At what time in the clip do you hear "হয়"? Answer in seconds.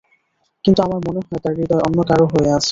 1.19-1.39